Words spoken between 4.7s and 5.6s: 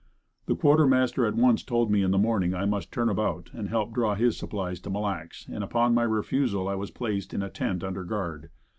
to Mille Lacs